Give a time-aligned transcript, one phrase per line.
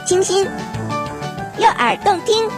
[0.00, 0.44] 清新，
[1.58, 2.48] 悦耳动听，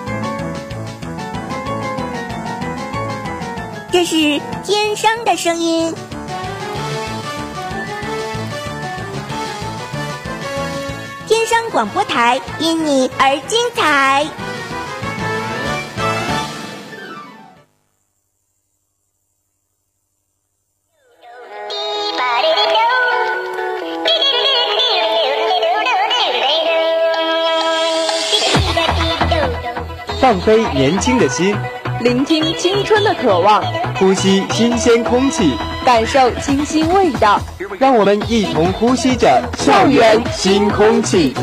[3.93, 4.17] 这是
[4.65, 5.95] 天生的声音。
[11.27, 14.27] 天生广播台，因你而精彩。
[30.87, 31.53] 年轻的心，
[32.01, 33.61] 聆听青春的渴望，
[33.97, 35.51] 呼吸新鲜空气，
[35.85, 37.41] 感受清新味道。
[37.81, 41.35] 让我们一同呼吸着校园新空气。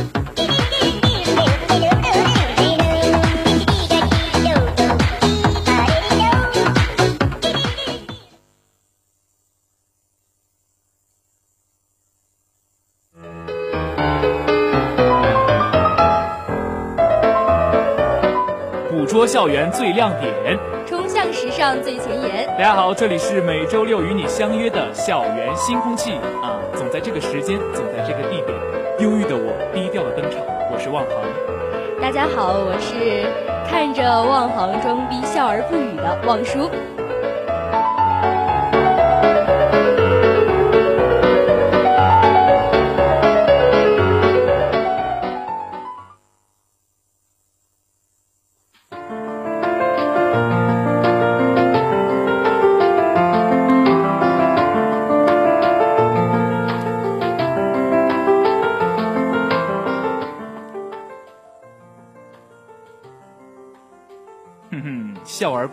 [19.28, 20.58] 校园最亮点，
[20.88, 22.48] 冲向时尚最前沿。
[22.58, 26.58] 大家好，这里是每周六与你相约的校园新空气啊！
[26.74, 28.58] 总在这个时间，总在这个地点，
[29.00, 30.42] 忧郁的我低调的登场。
[30.72, 31.14] 我是望航。
[32.02, 33.26] 大家好，我是
[33.70, 36.70] 看着望航装逼笑而不语的望叔。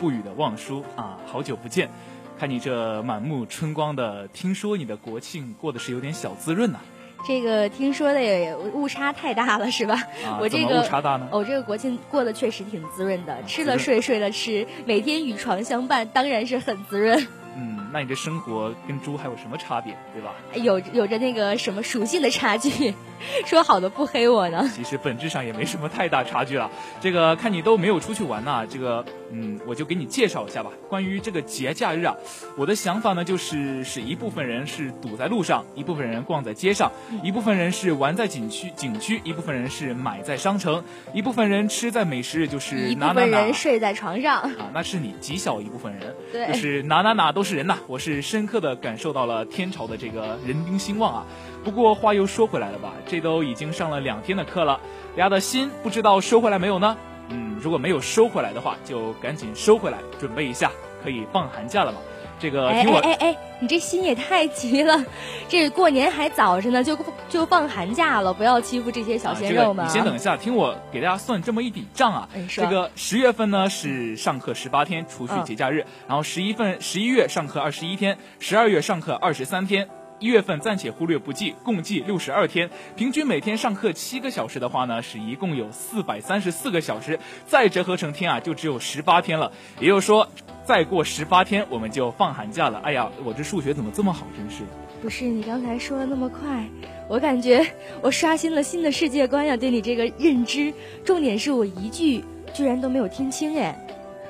[0.01, 1.91] 不语的望舒啊，好久不见，
[2.39, 6.81] 看你这满目春光的，听说你的国庆过得是有点小滋润呐。
[7.29, 10.03] 这个听说的也误差太大了是吧？
[10.41, 11.29] 我这个误差大呢？
[11.31, 17.27] 我这个国庆过得确实挺滋润的，吃了睡，睡了吃，每天与床相伴，当然是很滋润。
[17.59, 20.33] 嗯，那你这生活跟猪还有什么差别，对吧？
[20.55, 22.95] 有有着那个什么属性的差距。
[23.47, 24.69] 说好的不黑我呢？
[24.75, 26.71] 其实本质上也没什么太大差距了。
[27.01, 30.71] 这个看你都没有出去玩呐，这个嗯，我就给你介绍一下吧。
[30.89, 32.15] 关于这个节假日啊，
[32.57, 36.91] 我的想法呢就是使一部分人是堵在路上，一部分人逛在街上，
[37.23, 40.83] 一部分人是玩在景区景区，一部分人是买在商城，
[41.13, 47.79] 一部分人吃在美食，就是哪哪哪睡在床上啊，那是你极小一部分人， 对，就是哪哪哪都是人呐。
[47.87, 51.27] 我是深刻的感受到了天朝的这个人丁兴旺啊。
[51.63, 54.81] 不过话又说回来了吧，这都已经上了两天的课了，
[55.17, 56.97] 大家的心不知道收回来没有呢？
[57.29, 60.73] 嗯，如果没有收回来的话，就赶紧收回来，准备一下，
[61.05, 61.99] 可以放寒假了嘛。
[62.41, 65.05] 这个听我哎哎哎，你这心也太急了，
[65.47, 66.99] 这过年还早着呢，就
[67.29, 69.85] 就放寒假了，不要欺负这些小鲜肉们。
[69.85, 72.27] 你先等一下，听我给大家算这么一笔账啊。
[72.49, 79.87] 这个十月份呢是上课十八天，除去节假日，然后十一份十一月上课二十一天，十二月上课二十三天。
[80.21, 89.51] 一月份暂且忽略不计，共计六十二天，平均每天上课七个小时的话呢，是一共有四百三十四个小时，再折合成天啊，就只有十八天了。
[89.81, 90.29] 也就是说，
[90.63, 92.79] 再过十八天我们就放寒假了。
[92.81, 94.63] 哎呀，我这数学怎么这么好，真是。
[95.01, 96.69] 不是你刚才说的那么快，
[97.09, 97.67] 我感觉
[98.03, 100.71] 我刷新了新的世界观呀，对你这个认知。
[101.03, 102.23] 重点是我一句
[102.53, 103.75] 居然都没有听清哎。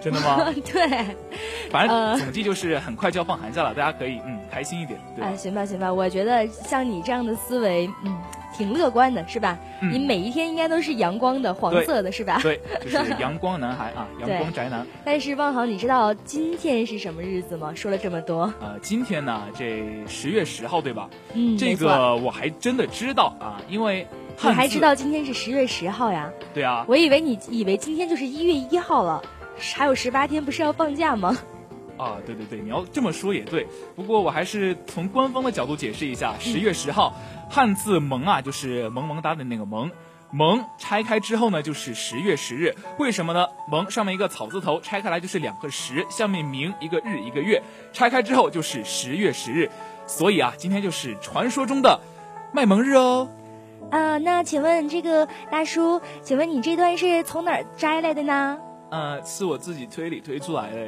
[0.02, 0.52] 真的吗？
[0.72, 1.06] 对，
[1.70, 4.98] 反正总计就是很快就要放寒假了，大家可以嗯开心一点。
[5.14, 8.16] 对哎，行吧行吧，我觉得像你这样的思维，嗯，
[8.56, 9.58] 挺乐观的，是吧？
[9.92, 12.38] 你每一天应该都是阳光的、黄色的，是吧？
[12.42, 14.86] 对， 就是阳光男孩啊，阳光宅男。
[15.04, 17.72] 但是汪豪，你知道今天是什么日子吗？
[17.74, 21.08] 说了这么多，呃，今天呢，这十月十号对吧？
[21.34, 24.06] 嗯，这个我还真的知道啊，因为
[24.42, 26.30] 你还知道今天是十月十号呀？
[26.54, 29.22] 对啊，我以为你以为今天就是一月一号了。
[29.74, 31.36] 还有十八天，不是要放假吗？
[31.96, 33.66] 啊，对对对，你要这么说也对。
[33.94, 37.14] 不过我还是从官方的角度解释一下：十月十号，
[37.50, 39.90] 汉字“萌”啊，就是萌萌哒的那个“萌”。
[40.32, 42.74] 萌拆开之后呢，就是十月十日。
[42.98, 43.48] 为什么呢？
[43.68, 47.60] 萌上面一个草字头，拆开来就是两个十，下面明一个日一个月，
[47.92, 49.70] 拆开之后就是十月十日。
[50.06, 52.00] 所以啊，今天就是传说中的
[52.52, 53.28] 卖萌日哦。
[53.90, 58.58] 啊，那请问这个大叔，请问你这段是从哪儿摘来的呢？
[58.90, 60.78] 呃，是我自己推理推出来的。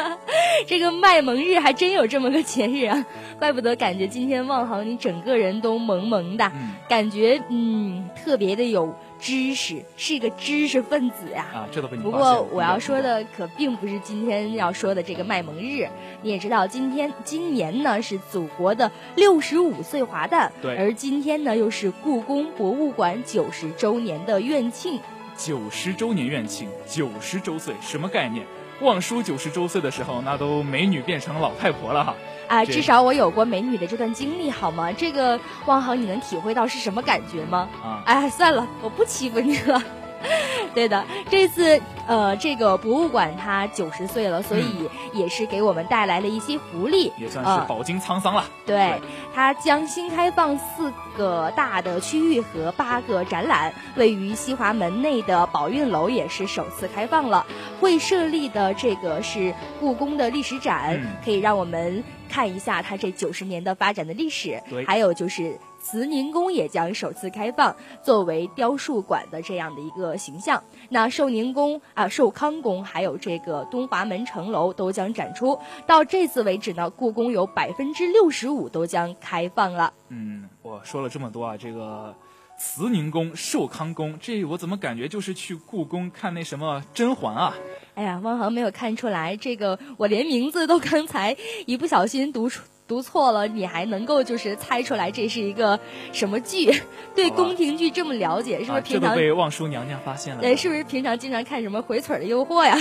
[0.66, 3.06] 这个卖萌日还真有这么个节日啊，
[3.38, 6.52] 怪不得感觉今天望航你整个人都萌萌的，
[6.86, 11.46] 感觉嗯特别的有知识，是一个知识分子呀。
[11.54, 15.88] 啊，这都被你不过我要说的可并不是今天要说的这个卖萌日，
[16.20, 25.00] 你也知道，今天今年呢是祖国的六十五岁华诞，对，而今天呢又是故宫博物馆九十周年的院庆。
[25.42, 28.46] 九十周年院庆，九十周岁什么概念？
[28.82, 32.14] 望叔九十周岁的时候，那都美女变成老太婆了哈！
[32.46, 34.92] 啊，至少我有过美女的这段经历，好吗？
[34.92, 37.70] 这个望恒，你能体会到是什么感觉吗？
[37.82, 39.82] 啊，哎，算了，我不欺负你了。
[40.74, 48.44] 对的，这次呃，这个博物馆它九十岁了，所以也是给我们带来了一些福利，也算是饱经沧桑了。
[48.64, 49.00] 对，
[49.34, 57.44] 它将新开放四个大的区域和八个展览，位于西华门内的宝运楼也是首次开放了。
[57.80, 64.62] 会设立的这个是故宫的历史展，可以让我们看一下它这九十年的发展的历史。
[64.86, 65.58] 还有就是。
[65.82, 70.62] 慈宁宫也将首次开放，作为雕塑馆的这样的一个形象。
[70.90, 75.58] 那寿宁宫啊、寿康宫还有这个东华门城楼都将展出。
[75.86, 79.90] 到这次为止呢，故宫有百分之六十五都将开放了。
[80.08, 82.14] 嗯，我说了这么多啊，这个
[82.62, 87.54] 慈宁宫、寿康宫，这我怎么感觉就是去故宫看那什么甄嬛啊？
[87.94, 91.34] 哎呀，汪恒没有看出来，这个我连名字都刚才
[91.64, 92.62] 一不小心读出。
[92.86, 95.78] 读错了，你还能够就是猜出来这是一个
[96.12, 96.82] 什么剧？
[97.14, 100.42] 对宫廷剧这么了解，是不是平常被望舒娘娘发现了？
[100.42, 102.76] 对，是不是平常经常看什么《回嘴的诱惑》呀？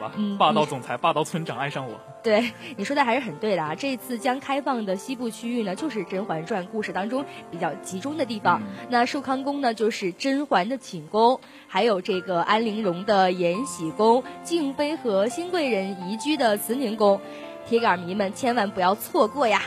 [0.00, 2.00] 好吧，霸道总裁、霸道村长爱上我。
[2.22, 3.74] 对，你说的还是很对的啊！
[3.74, 8.62] 这次将开放的西部区域呢，就是《甄嬛传》故事当中比较集中的地方。
[8.88, 17.20] 那寿康宫呢，就是甄嬛的寝宫，还有这个安陵容的延禧宫，静妃和新贵人宜居的慈宁宫。
[17.66, 19.62] 铁杆迷们千万不要错过呀！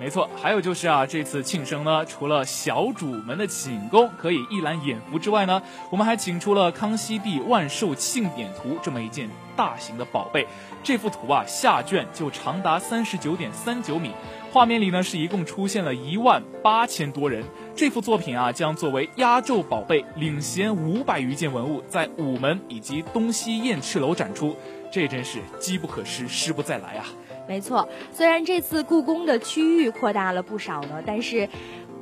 [0.00, 10.46] 没错，还有就是啊，这次庆生呢，除了小主们的寝宫可以一览眼福之外呢，我们还请出了康熙帝万寿庆典图这么一件大型的宝贝。
[10.84, 14.12] 这幅图啊，下卷就长达三十九点三九米，
[14.52, 17.44] 画面里呢是一共出现了一万八千多人。
[17.74, 24.56] 这幅作品啊，将作为压轴宝贝，领衔五百余件文物，在午门以及东西燕翅楼展出。
[24.92, 27.04] 这真是机不可失，失不再来啊！
[27.48, 31.48] 没错，虽然这次故宫的区域扩大了不少呢，但是，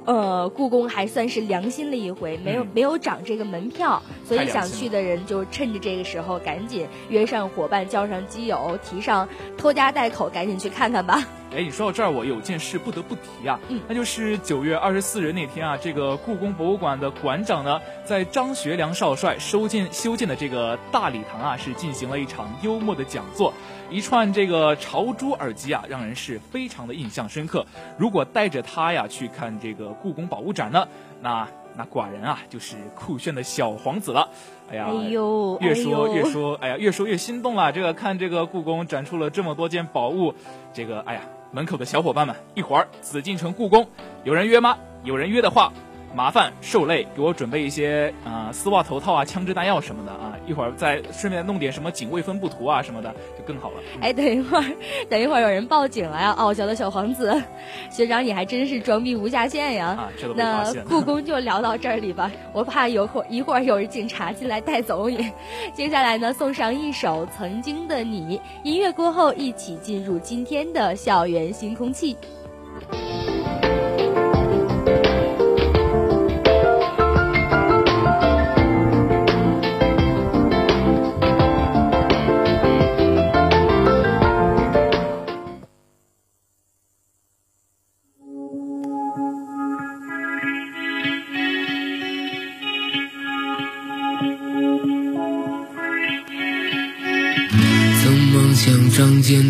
[0.05, 11.25] 呃，故宫还算是良心了一回，没有没有涨这个门票，所以想去的人就趁着这个时候赶紧约上伙伴，叫上基友，提上拖家带口，赶紧去看看吧。
[11.53, 23.55] 哎，你说到这儿，我有件事不得不提啊，嗯那就是九月二十四日那天啊，这个故宫博物馆的馆长呢，在张学良少帅收建修建的这个大礼堂啊，是进行了一场幽默的讲座。
[23.89, 27.67] 一串这个朝珠耳机啊，让人是非常的印象深刻。
[27.97, 30.89] 如果带着它呀去看这个故宫宝物展呢，
[31.23, 34.29] 那那寡人啊就是酷炫的小皇子了。
[34.71, 37.71] 哎呀，哎呦，越说越说，哎呀，越说越心动了。
[37.71, 40.35] 这个看这个故宫展出了这么多件宝物，
[40.75, 41.21] 这个哎呀，
[41.53, 43.89] 门口的小伙伴们，一会儿紫禁城故宫
[44.25, 44.79] 有人约吗？
[45.05, 45.73] 有人约的话。
[46.15, 53.77] 麻烦受累给我准备一些啊丝袜头套啊枪支弹药什么的啊一会儿再顺便弄点什么警卫分布图啊什么的就更好了。
[54.01, 54.65] 哎，等一会儿，
[55.11, 56.31] 等一会儿有人报警了呀！
[56.33, 57.43] 傲娇的小皇子，
[57.91, 59.89] 学长你还真是装逼无下限呀！
[59.89, 65.31] 啊，这都那故宫就聊到这里吧，我怕有会一会儿有警察进来带走你。
[65.75, 72.17] 接下来呢，送上一首《曾经的你》，音乐过后一起进入今天的校园新空气。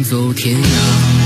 [0.09, 1.26] 走天涯，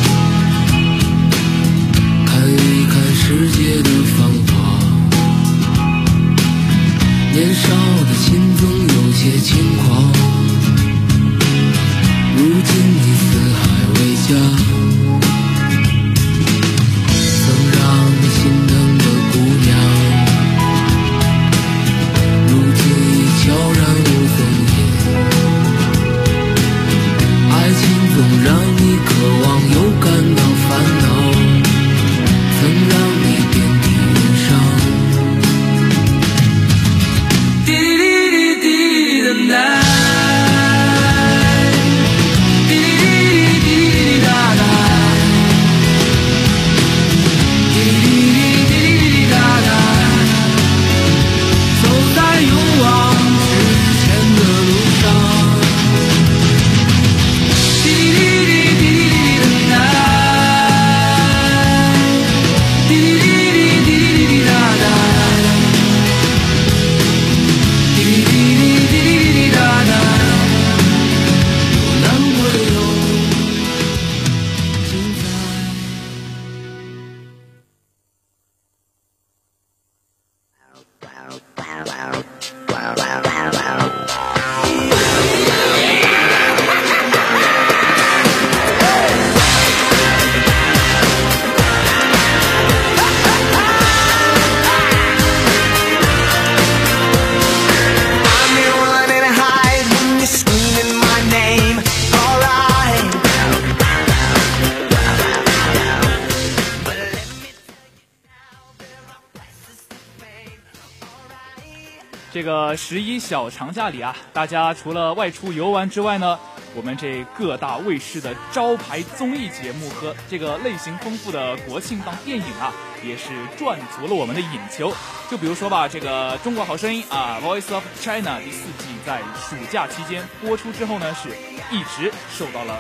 [112.91, 116.37] 十一小长假里啊，大家除了外出游玩之外呢，
[116.75, 122.73] 我们这各大卫视的招牌综艺节目和这个类型丰富的国庆档电影啊，
[123.05, 124.93] 也是赚足了我们的眼球。
[125.31, 131.29] 就比如说吧，这个《中国好声音》啊，《Voice of China》第四季在暑假期间播出之后呢，是
[131.71, 132.77] 一直受到了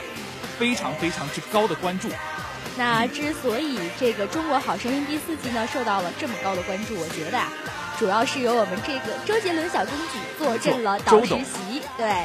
[0.58, 2.08] 非常非常之高的关注。
[2.76, 7.48] 那之所以这个《中国好声音》第四季呢受到了这么高的关注，我觉得啊。
[8.00, 12.24] 主要是由我们这个周杰伦小公举坐镇了导师席，对，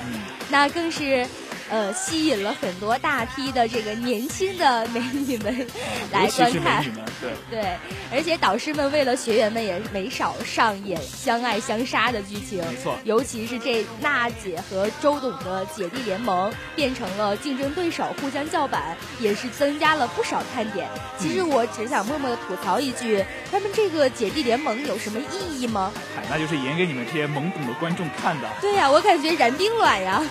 [0.50, 1.28] 那更是。
[1.70, 5.68] 呃，吸引了很多大批的这个年轻的美女们
[6.12, 6.86] 来观看，
[7.20, 7.78] 对对，
[8.12, 20.88] 而且导师们为了学员们也没少上演相爱相杀的剧情，没错，尤其是这娜姐和周董的姐弟联盟变成了竞争对手，互相叫板，也是增加了不少看点。
[21.18, 25.92] 其实我只想默默的吐槽一句，他们这个姐弟联盟有什么意义吗？
[26.16, 28.48] 嗨，那就是演给你们这些懵懂的观众看的。
[28.62, 30.24] 对呀，我感觉燃冰卵呀。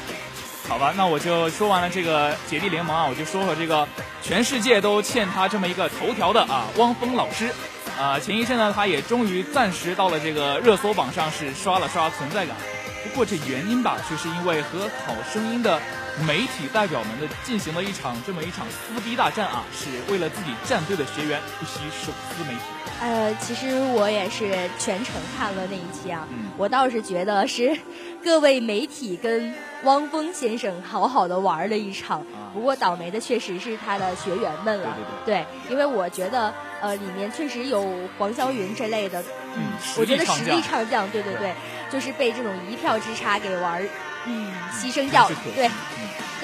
[0.66, 3.86] 好吧，那我就说完了这个姐弟联盟啊，我就说说这个
[4.22, 7.52] 全世界都欠他这么一个头条的啊，汪峰老师，
[7.98, 12.56] 啊，前一阵呢，他也终于暂时到了这个热搜榜上，是刷了刷存在感。
[13.04, 15.78] 不过这原因吧，却是因为和好声音的
[16.26, 22.60] 媒体代表们的进行了一场这么一场撕逼大战啊，是为了自己战队的学员不惜手撕媒体。
[23.00, 27.76] 呃，其实我也是全程看了那一期啊，我倒是觉得是
[28.24, 29.54] 各位媒体跟。
[29.84, 34.96] 汪峰先生好好的玩了一场，不过倒霉的确实是他的学员们了。
[35.26, 39.22] 对，因为我觉得呃里面确实有黄霄云这类的，
[39.54, 39.64] 嗯，
[39.98, 41.52] 我觉得实力唱将，对对对，
[41.94, 43.80] 就是被这种一票之差给玩，
[44.26, 45.70] 嗯，牺牲掉了，对。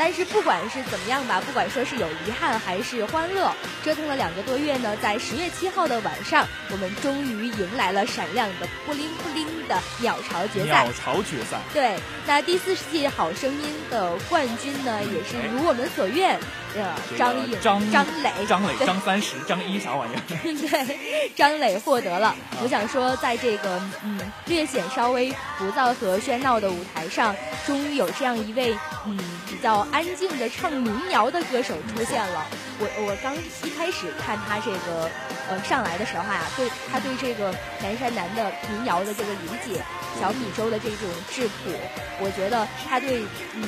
[0.02, 3.52] 但是不管是怎么样吧，不管说是有遗憾还是欢乐，
[3.85, 10.85] 折腾了两个多月呢，在十月七号的晚上，我们终于迎来了闪亮的布灵布灵的鸟巢决赛。
[10.85, 11.59] 鸟巢决赛。
[11.75, 16.40] 对，那第四十届好声音的冠军呢，也是如我们所愿。
[16.73, 20.23] 呃，张颖、张张磊、张磊、张三十、张一啥玩意儿？
[20.40, 22.33] 对，张磊获得了。
[22.62, 27.35] 我想说，在这个嗯略显稍微浮躁和喧闹的舞台上，
[27.66, 28.73] 终于有这样一位
[29.04, 32.46] 嗯比较安静的唱民谣的歌手出现了。
[32.78, 35.10] 我我刚一开始看他这个
[35.50, 39.82] 呃上来的时候呀，对他对这个南山南的民谣的这个理解，
[40.18, 41.72] 小米粥的这种质朴，
[42.20, 43.22] 我觉得他对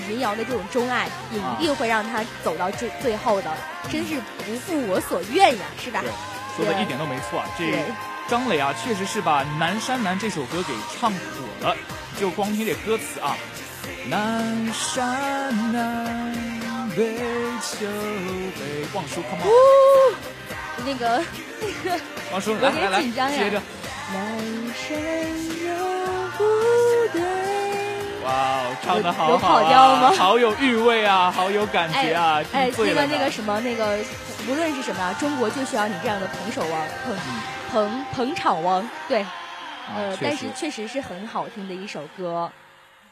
[0.08, 2.90] 民谣的这种钟爱，也一定会让他走到最。
[3.02, 3.50] 最后的
[3.90, 4.14] 真是
[4.46, 6.00] 不负我所愿呀，是吧？
[6.02, 7.48] 对说的一点都没错啊！
[7.58, 7.74] 这
[8.28, 11.18] 张磊啊，确实是把《南山南》这首歌给唱火
[11.66, 11.76] 了。
[12.20, 13.36] 就光听这歌词啊，
[14.10, 16.34] 南山南
[16.96, 17.16] 北
[17.62, 17.86] 秋
[18.58, 19.48] 北，望叔，come on，
[20.84, 21.22] 那个
[21.60, 22.00] 那个，
[22.32, 23.62] 望叔来来来，接着。
[24.12, 24.38] 南
[24.74, 24.98] 山
[25.64, 25.74] 有
[26.36, 26.42] 不
[27.12, 27.22] 对。
[28.24, 32.42] 哇，唱的好好啊，好有韵味啊，好有感觉啊！
[32.52, 33.98] 哎，那个那个什么那个，
[34.48, 37.16] 无论是什么啊，中国就需要你这样的捧手王，捧
[37.70, 38.86] 捧捧场王。
[39.08, 39.24] 对，
[39.94, 42.50] 呃，但是确实是很好听的一首歌，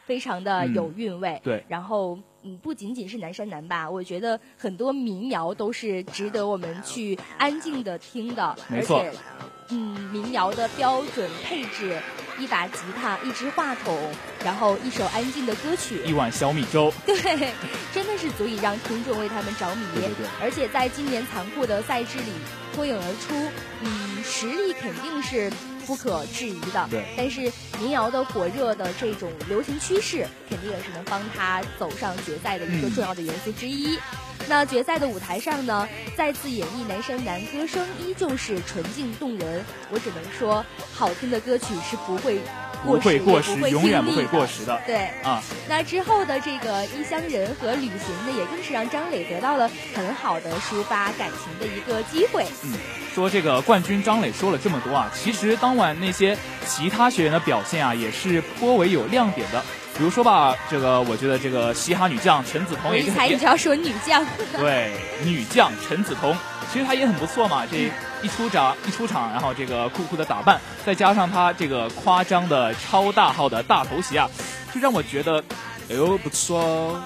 [0.05, 1.39] 非常的有韵味。
[1.43, 9.05] 对，然后嗯，不仅仅是南山南吧，我觉得很多民谣都是值得我们去安静的听的，没错。
[9.73, 11.97] 嗯，民谣的标准配置，
[12.37, 13.97] 一把吉他，一支话筒，
[14.43, 17.15] 然后一首安静的歌曲，一碗小米粥， 对，
[17.93, 19.85] 真的是足以让听众为他们着迷。
[19.93, 20.27] 对对对。
[20.41, 22.33] 而且在今年残酷的赛制里
[22.73, 23.33] 脱颖而出，
[23.81, 25.49] 嗯，实力肯定是
[25.81, 26.87] 不可置疑的。
[26.89, 27.03] 对。
[27.17, 33.97] 但是民谣的火热的这种流行趋势，肯定也是能帮他走上决赛的一个重要的元素之一。
[34.49, 39.63] 那决赛的舞台上呢，再次演绎南山南，歌声依旧是纯净动人。
[39.91, 42.41] 我只能说，好听的歌曲是不会
[42.83, 44.81] 不会过时，永远不会过时的。
[44.85, 52.45] 对啊，那之后的这个异乡人和旅行呢，也更是让张磊得到了很好的抒发感情的一个机会。
[52.63, 52.73] 嗯，
[53.13, 59.63] 说这个冠军张磊说了这么多啊，其实当晚那些其他学员的表现啊，也是颇为有亮点的。
[59.97, 64.25] 比如说吧，这个我觉得这个嘻哈女将陈梓童也一猜你就要说女将。
[64.57, 64.91] 对，
[65.23, 66.35] 女将陈梓童，
[66.71, 67.65] 其实她也很不错嘛。
[67.69, 67.91] 这
[68.21, 74.29] 一出场一出场，然后这个酷酷的打扮，再加上他这个夸张的超大号的大头鞋啊，
[74.73, 75.43] 就让我觉得，
[75.89, 76.99] 哎呦不错。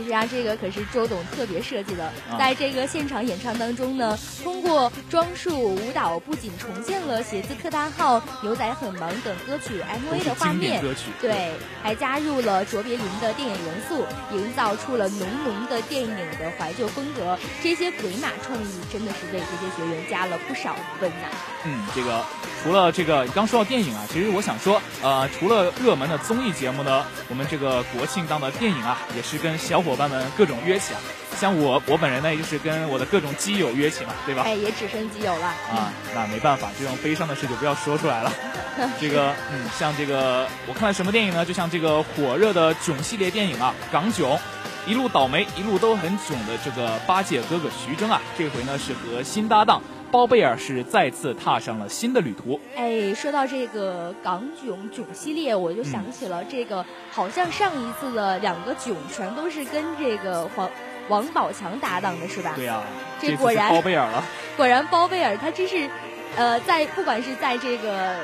[0.00, 2.10] 其实啊，这个可是周董特别设计的。
[2.38, 10.82] 在这个现场演唱当中呢，通过装束舞蹈，不仅重现了鞋子特大号、牛仔很忙等歌曲 MV 的画面，
[11.20, 17.38] 对，还加入了卓别林的电影元素，营造出了浓浓的电影的怀旧风格。
[17.62, 21.28] 这些鬼马创意真的是为这些学员加了不少分呐。
[21.66, 22.24] 嗯，这个
[22.62, 29.80] 除了这个刚说到电影啊，其实我想说，呃，除了热门的综艺节目呢，我们这个国庆档的电影啊，也是跟小。
[29.80, 31.00] 伙伴们各种约起啊，
[31.38, 34.42] 像我我本人呢，也就是跟我的各种基友约起嘛，对吧？
[34.44, 38.32] 哎，也只剩基友了啊，那没办法，这种悲伤的事就不要说出来了。
[39.00, 41.44] 这个，嗯，像这个，我看了什么电影呢？
[41.44, 44.38] 就像这个火热的囧系列电影啊，港囧，
[44.86, 49.82] 一路倒霉，一路都很囧的这个八戒哥哥徐峥啊，这回呢是和新搭档。
[50.10, 52.60] 包贝尔是再次踏上了新的旅途。
[52.76, 60.68] 哎，说到这个港囧囧系列，我就想起了这个，好像上一次的两个囧全都是跟这个黄
[61.08, 62.52] 王宝强搭档的，是吧？
[62.56, 62.82] 对呀，
[63.20, 64.24] 这果然包贝尔了。
[64.56, 65.88] 果然包贝尔，他真是。
[66.36, 68.14] 呃，在不管是在这个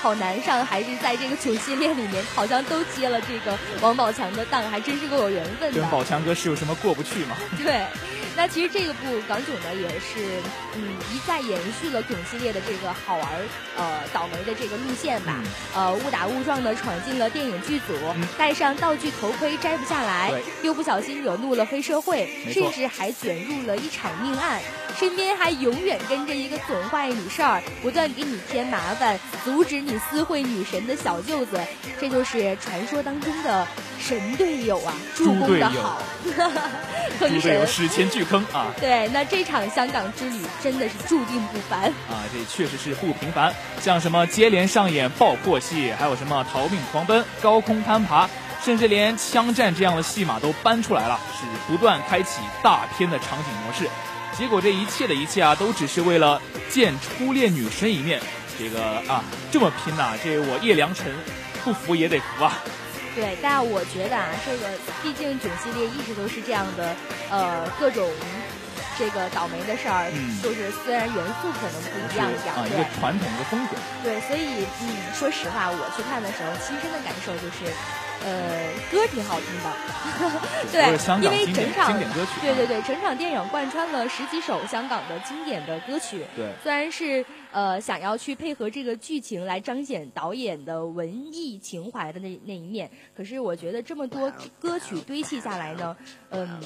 [0.00, 5.80] 跑男上，还是在这个囧系列里面，好像都接了这个王宝强的档，还真是够有缘分的。
[5.80, 7.34] 跟宝强哥是有什么过不去吗？
[7.58, 7.84] 对，
[8.36, 10.40] 那其实这个部港囧呢，也是
[10.74, 13.28] 嗯一再延续了囧系列的这个好玩
[13.76, 15.42] 呃倒霉的这个路线吧。
[15.74, 17.94] 呃，误打误撞的闯进了电影剧组，
[18.36, 24.60] 戴上道具头盔摘不下来，又不小心惹怒了黑社会，甚至还卷入了一场命案。
[24.98, 31.60] 身边还永远跟着一个损坏女事儿，不断给你添麻烦，阻止你私会女神的小舅子，
[32.00, 33.66] 这就是传说当中的
[34.00, 34.94] 神队友啊！
[35.14, 36.00] 助攻的好，
[37.20, 38.66] 坑神史前巨坑啊！
[38.80, 42.22] 对，那这场香港之旅真的是注定不凡啊！
[42.32, 48.28] 这确实是不平凡，像什么接连上演爆破戏，还有什么逃命狂奔、高空攀爬，
[48.64, 53.88] 甚至连枪战这样的戏码都搬出来了，是不断开启大片的场景模式。
[54.36, 58.20] 结果这一切的一切啊，都只是为了见初恋女神一面。
[58.58, 60.14] 这个啊，这么拼呐！
[60.24, 61.06] 这我叶良辰
[61.62, 62.58] 不服也得服啊！
[63.16, 64.68] 对，但我觉得啊，这个
[65.02, 66.94] 毕竟囧系列一直都是这样的，
[67.30, 68.06] 呃，各种
[68.98, 70.12] 这个倒霉的事儿，
[70.44, 73.76] 就是虽然元素可能不一样一样，啊，一个传统的风格。
[74.04, 77.72] 对，所以嗯，说实话，我去看的时候，亲身的感受就是。
[78.24, 79.72] 呃，歌挺好听的，
[80.72, 81.92] 对，因为整场
[82.40, 86.24] 对对对，整场电影贯穿了十几首香港的经典的歌曲。
[86.34, 95.96] 对，虽然是呃想要去配合这个剧情来彰显导演的文艺情怀的那那一面，可是我觉得这么多歌曲堆砌下来呢，
[96.30, 96.60] 嗯，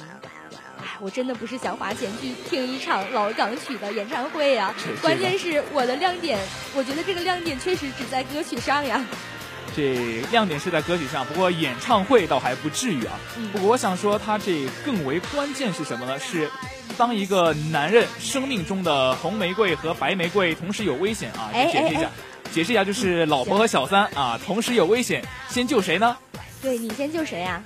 [0.78, 4.74] 哎，我真的不是想花钱去听一场老港曲的演唱会呀。
[5.02, 6.38] 关键是我的亮点，
[6.74, 9.04] 我觉得这个亮点确实只在歌曲上呀。
[9.74, 13.18] 这亮点是在歌曲上，不过演唱会倒还不至于啊。
[13.52, 16.18] 不过我想说，他这更为关键是什么呢？
[16.18, 16.50] 是
[16.98, 21.48] 当一个男人生命中的红玫瑰和白玫瑰同时有危险啊！
[21.52, 22.10] 解释一下，
[22.52, 26.16] 解释一下，就是老婆和小三啊，同时有危险，先救谁呢？
[26.60, 27.62] 对你先救谁呀？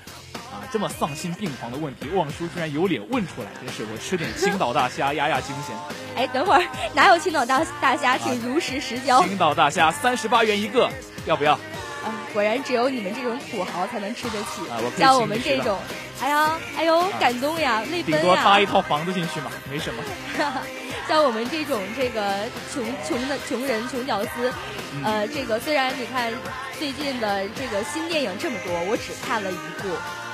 [0.52, 5.74] 啊，这么丧心病狂的问题，望叔居然有脸问出来，真是我吃点青岛大虾压压惊先。
[6.16, 6.62] 哎，等会儿
[6.92, 9.20] 哪有青岛大大虾，请如实实交。
[9.24, 10.88] 青岛大虾三十八元一个，
[11.26, 11.58] 要不要？
[12.32, 14.62] 果然只有你们这种土豪才能吃得起，
[14.98, 15.78] 像我们这种，
[16.20, 18.18] 哎呀，哎呦，感动呀，泪奔呀！
[18.18, 20.02] 顶多搭一套房子进去嘛，没什么。
[21.06, 24.52] 像我们这种这个穷穷的穷人穷屌丝，
[25.04, 26.32] 呃，这个虽然你看
[26.78, 29.88] 最近的这个新电影这么多，我只看了一部。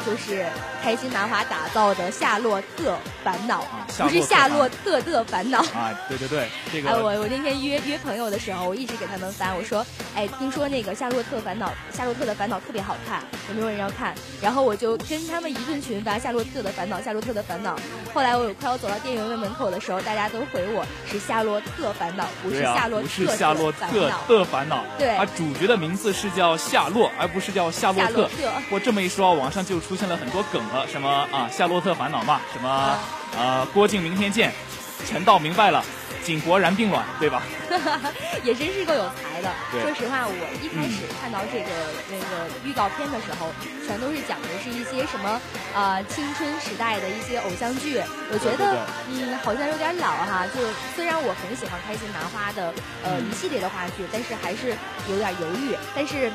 [0.04, 0.46] 就是
[0.82, 3.64] 开心麻花打造的《夏洛特烦恼》，
[4.02, 5.92] 不是《夏洛特的烦恼》啊！
[6.08, 6.90] 对对对，这个。
[6.90, 9.84] 哎，我我那天约约朋友的时候，我一直给他们发，我说，
[10.14, 14.14] 哎，听说那个《夏洛特烦恼》《夏洛特的烦恼》特别好看，有没有人要看？
[14.40, 17.76] 然后我就跟他们一顿群发《夏洛特的烦恼》《夏洛特的烦恼》。
[18.12, 24.82] 后来我快要走到电影院门口的时候，大家都回我是《夏洛特烦恼》，不是《夏洛特不是夏洛特的烦恼。
[24.98, 28.28] 对，啊，主角的名字是叫夏洛，而不是叫夏洛特。
[28.70, 32.98] 我这么一说，网上就出现了很多梗了，什么啊《夏洛特烦恼》嘛，什么
[33.36, 34.52] 呃郭靖明天见，
[35.06, 35.84] 陈道明白了，
[36.24, 37.42] 井柏然并卵，对吧？
[38.42, 39.50] 也真是够有才的。
[39.70, 41.70] 说实话，我一开始看到这个
[42.10, 43.52] 那个预告片的时候，
[43.86, 45.40] 全都是讲的是一些什么
[45.74, 48.00] 呃青春时代的一些偶像剧，
[48.32, 50.46] 我觉得嗯好像有点老哈。
[50.54, 50.60] 就
[50.96, 52.72] 虽然我很喜欢开心麻花的
[53.02, 54.76] 呃一系列的话剧，但是还是
[55.08, 55.76] 有点犹豫。
[55.94, 56.30] 但是。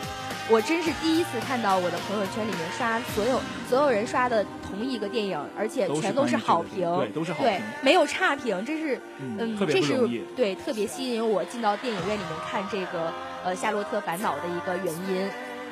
[0.48, 13.12] 我真是第一次看到我的朋友圈里面刷所有所有人刷的同一个电影，而且全都是好评，对，都是好评，对没有差评，这是嗯，这是对特别吸引我进到电影院里面看这个
[13.44, 15.28] 呃《夏洛特烦恼》的一个原因。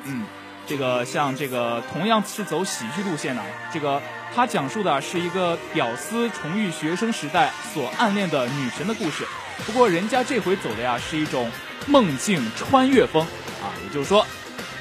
[0.06, 0.24] 嗯，
[0.66, 4.02] 这个像这个同样是走喜剧路线的，这个
[4.34, 9.24] 他讲述的是一个屌丝重遇学生时代所暗恋的女神的故事，
[9.64, 11.48] 不过人家这回走的呀是一种
[11.86, 13.22] 梦境穿越风
[13.62, 14.26] 啊，也就是说。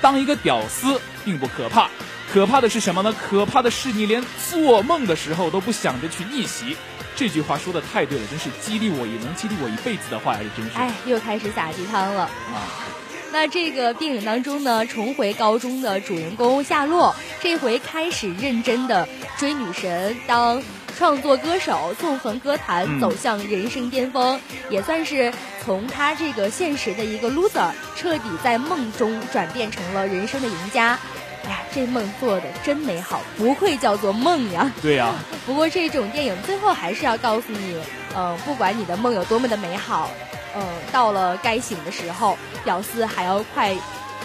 [0.03, 1.89] 当一个屌丝并不可怕，
[2.29, 3.15] 可怕的是什么呢？
[3.17, 6.75] 可怕的是你连做梦的时候都不想着去逆袭。
[7.15, 10.39] 这句话说的太对了，真是激励我也能激励我一辈子的话呀！
[10.43, 10.77] 这真是。
[10.77, 12.67] 哎，又开始撒鸡汤了啊！
[13.31, 20.61] 那这个电影当中呢，重回高中的主人公夏洛，这回开始认真的追女神，当。
[20.97, 30.97] 创作歌手，纵横歌坛，走向人生巅峰，也算是从他这个现实的一个 loser，彻底在梦中转变成了人生的赢家。
[31.45, 34.71] 哎呀，这梦做的真美好，不愧叫做梦呀！
[34.81, 35.13] 对呀。
[35.45, 37.77] 不过这种电影最后还是要告诉你，
[38.15, 40.09] 嗯，不管你的梦有多么的美好，
[40.55, 43.75] 嗯，到了该醒的时候，屌丝还要快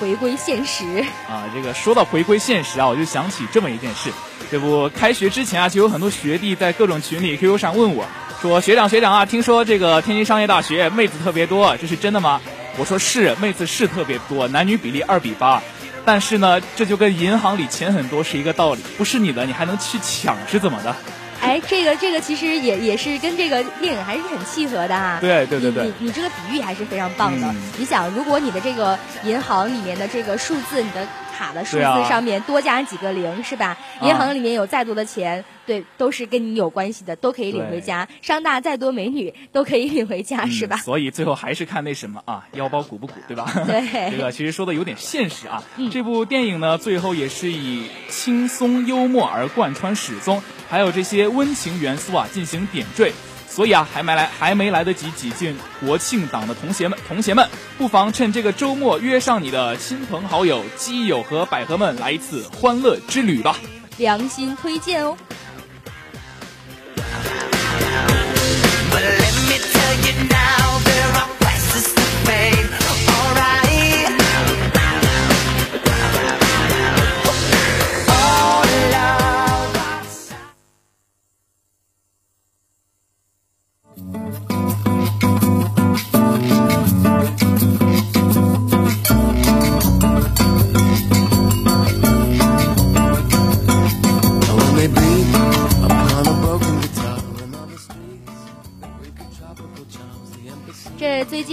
[0.00, 1.04] 回归现实。
[1.28, 4.10] 啊，这个说到回归现实啊，我就想起这么一件事。
[4.50, 8.06] 这不，开学之前啊，就有很多学弟在各种群里、QQ 上问我，
[8.40, 12.40] 说学长学长啊，听说这个天津商业大学妹子特别多，这是真的吗？
[12.78, 15.62] 我说是，妹子是特别多，男女比例二比八。
[16.04, 20.96] 但是呢，这就跟银行里钱很多是一个道理，不是你的你还能去抢是怎么的？
[21.42, 25.18] 哎，这个这个其实也也是跟这个电影还是很契合的哈。
[25.20, 27.54] 对对对对，你你这个比喻还是非常棒的。
[27.78, 31.06] 你想，如果你的这个银行里面的这个数字，你的。
[31.38, 33.78] 卡的数字上面多加几个零是吧？
[34.02, 38.08] 银行里面有再多的钱，对，都是跟你有关系的，都可以领回家。
[38.20, 40.78] 商大再多美女都可以领回家，是吧？
[40.78, 43.48] 所以最后还是看那什么啊，腰包鼓不鼓，对吧？
[43.68, 45.62] 对，这个其实说的有点现实啊。
[45.92, 53.12] 这部电影呢，最后也是以轻松幽默而贯穿始终，还有这些温情元素啊进行点缀。
[53.48, 63.56] 所以啊，还没来，还没来得及挤进国庆档的同学们，同学们，不妨趁这个周末约上你的亲朋好友、基友和百合们来一次欢乐之旅吧！
[63.96, 65.16] 良心推荐哦。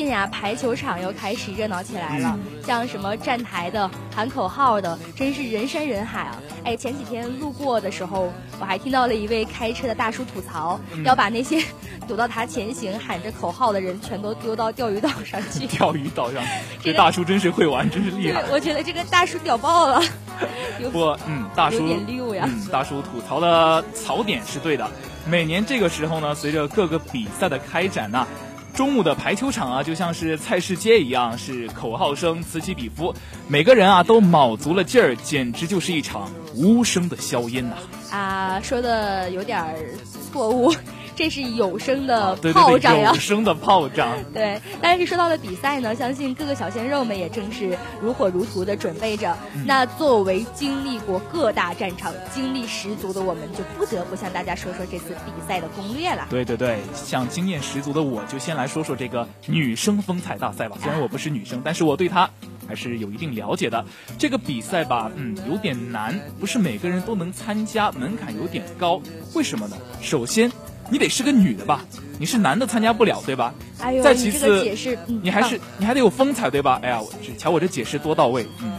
[0.08, 6.42] 呀，排球场又开始热闹起来了，像什么站台的、喊口号的，真是人山人海啊！
[6.64, 11.62] 哎，前几天路过的时候，我还听到了一位开车的大叔吐槽，要把那些
[12.08, 15.66] 堵到他前行喊着口号的人全都丢到钓鱼岛上去。
[15.78, 16.44] 钓鱼岛上，
[16.82, 18.44] 这大叔真是会玩，真是厉害。
[18.52, 20.02] 我觉得这个大叔屌爆了。
[20.92, 22.46] 不，嗯，大叔有点溜呀。
[22.48, 24.90] 嗯，大叔吐槽的槽点是对的。
[25.28, 28.28] 每年这个时候呢，随着各个比赛的开展呢，
[28.76, 33.16] 中午的排球场啊，就像是菜市街一样，是口号声此起彼伏，
[33.48, 37.78] 每个人啊都卯足了劲儿，简直就是一场无声的硝烟呐！
[38.12, 39.66] 啊，说的有点
[40.32, 40.74] 错误。
[41.16, 44.18] 这是有声的炮仗呀，有声的炮仗。
[44.34, 49.36] 对，但是说到了比赛呢，相信各个小鲜肉们也正是如火如荼的准备着。
[49.66, 56.28] 那作为经历过各大战场、经历十足的我们，就不得不向大家说说这次比赛的攻略了。
[56.30, 60.78] 对对对，像经验十足的我，就先来说说这个女生风采大赛吧。
[60.82, 62.30] 虽然我不是女生，但是我对她
[62.68, 63.86] 还是有一定了解的。
[64.20, 69.02] 这个比赛吧，嗯，有点难，不是每个人都能参加，门槛有点高。
[69.34, 69.78] 为什么呢？
[70.02, 70.52] 首先。
[70.90, 71.82] 你得是个女的吧？
[72.20, 73.54] 你是男的参加不了，对吧？
[73.80, 76.80] 哎呦，再其次，解释，你还是你还得有风采，对吧？
[76.84, 78.74] 哎呀，我瞧我这解释多到位，嗯。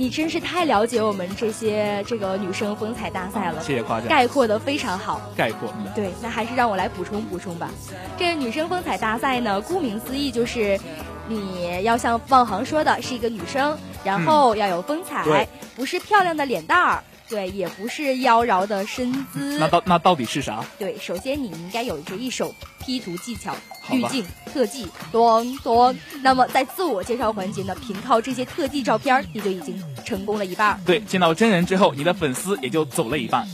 [0.00, 5.20] 你真是太了解我们这些这个女生风采大赛了，谢谢夸奖，概括的非常好。
[5.36, 7.68] 概括，对，那还是让我来补充补充吧。
[8.16, 10.78] 这女生风采大赛呢，顾名思义就是
[11.26, 17.02] 你要像望航说的，是一个女生，然后要有风采，不是漂亮的脸蛋儿。
[17.28, 19.58] 对，也不是妖娆的身姿。
[19.58, 20.64] 那到那到底是啥？
[20.78, 23.54] 对，首先你应该有着一手 P 图技巧、
[23.90, 25.94] 滤镜、特技，咚咚。
[26.22, 30.80] 那么在自我介绍环节呢，凭靠这些特技照片，你就已经成功了一半。
[30.86, 33.46] 对，见到真人之后，你的粉丝也就走了一半。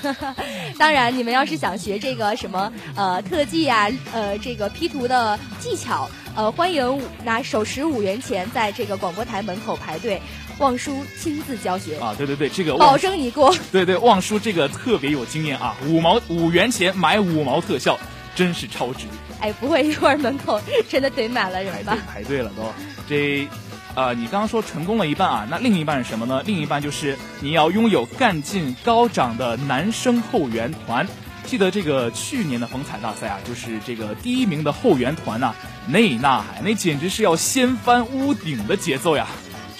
[0.78, 10.22] 当然，你们要是想学这个什么呃特技啊，呃这个 P 图的技巧，呃欢迎拿手持五元钱在这个广播台门口排队。
[10.60, 12.14] 望叔亲自教学啊！
[12.16, 13.52] 对对对，这个保证你过。
[13.72, 15.74] 对 对，望叔这个特别有经验啊！
[15.86, 17.98] 五毛五元钱买五毛特效，
[18.36, 19.06] 真是超值。
[19.40, 21.96] 哎，不会一会儿门口 真的堆满了人吧？
[22.06, 22.62] 排队了都。
[23.08, 23.48] 这，
[23.94, 26.42] 呃，你刚刚说成功了一半啊，那另一半是什么呢？
[26.44, 31.06] 另一半就是你要拥有干劲高涨的男生后援团。
[31.46, 35.54] 记得这个去年的风采大赛啊，就是这个第一名的后援团呐，
[35.88, 39.26] 那呐喊那简直是要掀翻屋顶的节奏呀！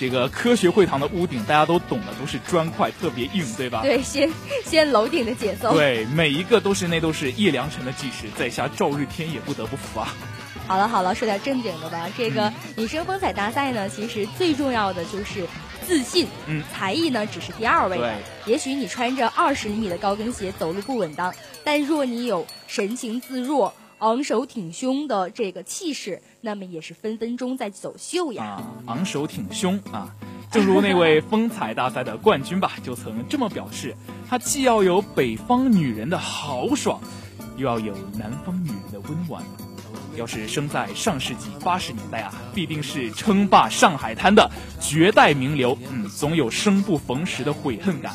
[0.00, 3.82] 这个科学会堂的屋顶，大家都懂的，都是砖块，特别硬，对吧？
[3.82, 4.30] 对，先
[4.64, 5.74] 先楼顶的节奏。
[5.74, 10.08] 对，每一个都是那都是叶良辰的计时，在下赵日天也不得不服啊。
[10.66, 12.08] 好了好了，说点正经的吧。
[12.16, 15.46] 这个女生风采大赛呢，其实最重要的就是
[15.86, 17.98] 自信，嗯，才艺呢只是第二位。
[17.98, 18.14] 对，
[18.46, 23.74] 也许你穿着二十厘米的高跟鞋走路不稳当，但若你有神情自若。
[23.98, 28.62] 昂首挺胸的这个气势，那么也是分分钟在走秀呀！
[28.86, 30.14] 昂首挺胸啊！
[30.50, 33.94] 正如那位风采大赛的冠军吧，就曾这么表示：
[34.28, 36.98] 他既要有北方女人的豪爽，
[37.56, 39.44] 又要有南方女人的温婉。
[40.16, 44.50] 要是生在上世纪八十年代啊，必定是称霸上海滩的
[44.80, 45.76] 绝代名流。
[45.90, 48.14] 嗯，总有生不逢时的悔恨感。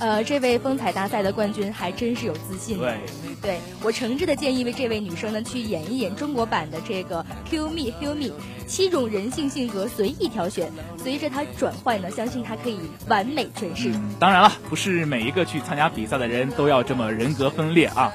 [0.00, 2.78] 呃，这位风采大赛的冠军还真是有自信。
[2.78, 2.98] 对，
[3.40, 8.34] 对我诚挚的建议为这位女生呢去演一演中国版的这个 Kill Me Heal Me，
[8.66, 12.78] 七种人性性格随意挑选，随着她转换呢，相信她可以
[13.08, 13.92] 完美诠释。
[14.18, 18.12] 当然了，不是每一个去参加比赛的人都要这么人格分裂啊。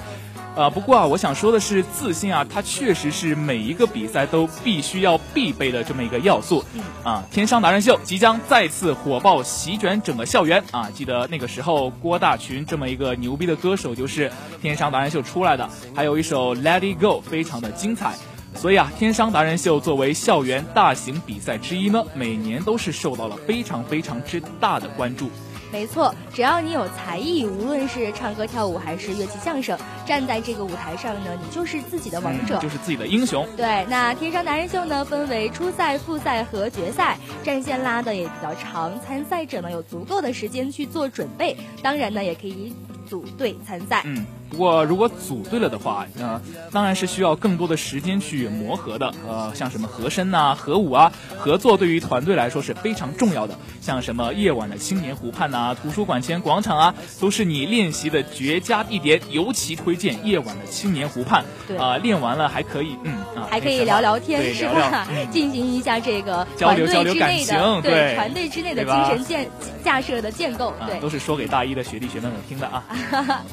[0.60, 6.66] 啊，不过啊，我想说的是，自信啊，它确实是每一个比赛都必须要必备的这么一个要素。
[7.02, 10.90] 啊，天商达人秀即将再次火爆席卷整个校园啊！
[10.94, 14.30] 记得那个时候，郭大群这么一个牛逼的歌手就是
[14.62, 18.16] 天商达人秀出来的，还有一首《Let It Go》非常的精彩。
[18.54, 25.30] 所以啊，天商达人秀作为校园大型比赛之一呢，每年都是受到了非常非常之大的关注。
[25.72, 33.48] 没错，只要你有才艺，无论是唱歌跳舞还是乐器相声，站在这个舞台上呢，你就是自己的王者，就是自己的英雄。
[33.56, 42.74] 对，那天商达人秀呢，分为初赛、复赛和决赛，战线拉的也比较长，参赛者呢有足够的时间去做准备，当然呢也可以
[43.08, 44.02] 组队参赛。
[44.06, 44.26] 嗯。
[44.50, 49.14] 不过，如果组队了的话，呃，当然是需要更多的时间去磨合的。
[49.28, 53.58] 呃，像什么和声呐、和舞啊，合作对于团队来说是非常重要的。
[53.82, 59.22] 像什么夜晚的青年湖畔呐、图书馆前广场啊，都是你练习的绝佳地点。
[59.30, 61.44] 尤其推荐夜晚的青年湖畔。
[61.68, 65.08] 对啊，练完了还可以，嗯啊，还可以聊聊天，是吧？
[65.32, 69.48] 进行一下这个交流交流感情对团队之内的精神建
[69.84, 70.74] 架设的建构。
[70.88, 72.84] 对，都是说给大一的学弟学妹们听的啊。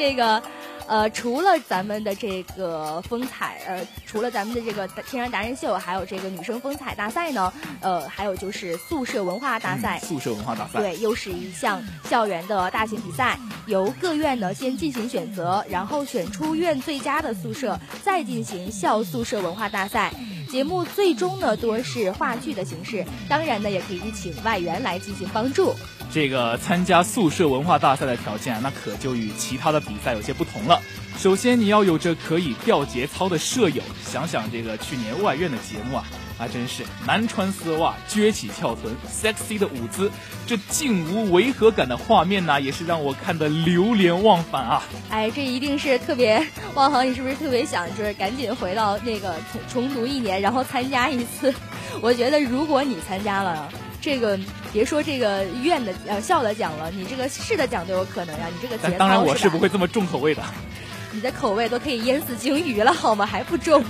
[0.00, 0.42] 这个。
[0.86, 10.00] 呃，除了咱们的这个风采，呃，除了咱们的这个天然达人秀，还有这个女生风采大赛呢，呃，还有就是宿舍文化大赛。
[10.00, 10.80] 宿舍文化大赛。
[10.80, 20.12] 对，又是一项校园的大型比赛，由各院呢先进行选择，然后选出院最佳的宿舍，再进行校宿舍文化大赛。
[20.50, 25.72] 节目最终呢多是话剧的形式，当然呢也可以请外援来进行帮助。
[26.12, 30.82] 这个参加宿舍文化大赛的条件，那可就与其他的比赛有些不同了。
[31.16, 33.80] 首先，你要有着可以调节操的舍友。
[34.04, 36.04] 想想这个去年外院的节目啊，
[36.40, 40.10] 那真是男穿丝袜，撅起翘臀，sexy 的舞姿，
[40.46, 44.82] 这竟无违和感的画面呢，也是让我看得流连忘返啊！
[45.10, 46.42] 哎，这一定是特别，
[46.74, 51.52] 汪恒，你是不是特别想就是赶紧回到那个重重读一年，然后参加一次？
[52.00, 53.70] 我觉得如果你参加了。
[54.02, 54.40] 这个
[54.72, 58.46] 别说这个院的呃校的奖了，你这个市的奖都有可能呀。
[58.50, 60.42] 你这个节当然我是不会这么重口味的。
[61.12, 63.26] 你的口味都可以淹死鲸鱼了好吗？
[63.26, 63.84] 还不重？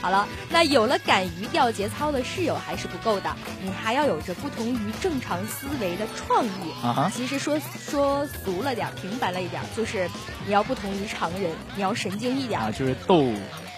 [0.00, 6.48] 好了，那有了敢于掉节操的室友还是不够的，你还要有着不同于正常思维的创意。
[6.82, 10.08] 啊其实说说俗了点，平凡了一点，就是
[10.46, 12.60] 你要不同于常人，你要神经一点。
[12.60, 13.24] 啊，就是逗。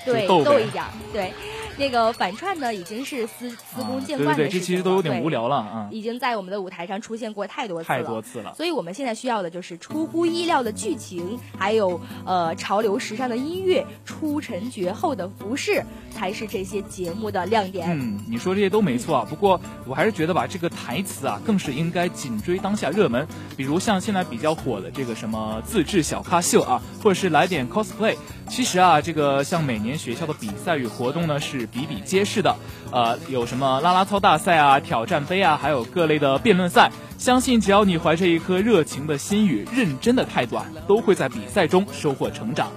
[0.04, 1.34] 对，逗一点，对。
[1.78, 4.34] 那个反串呢，已经是司司空见惯的事情了。
[4.36, 5.88] 对对对，这其实都有点无聊了啊。
[5.92, 7.98] 已经在我们的舞台上出现过太多次了。
[7.98, 8.52] 太多次了。
[8.56, 17.88] 所以我们现在需要的就是出乎意料的剧情，还有呃潮流时尚的音乐，出尘绝后的服饰，才是这些节目的亮点。
[17.90, 19.26] 嗯，你说这些都没错啊。
[19.28, 28.16] 不过我还是觉得吧，这个台词啊，更是应该紧追当下热门，比如像现在比较火的这个什么自制小咖秀啊，或者是来点 cosplay。
[28.48, 32.56] 其实啊，这个像每年学校的比赛与活动呢，是比比皆是的。
[32.90, 36.90] 呃，有什么拉拉操大赛啊、挑战杯啊，还有各类的辩论赛。
[37.18, 42.70] 相信只要你怀着一颗热情的心与认真的态度啊，都会在比赛中收获成长。